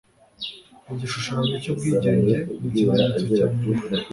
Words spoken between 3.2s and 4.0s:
cya Amerika.